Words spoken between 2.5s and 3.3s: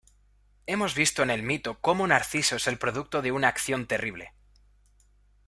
es el producto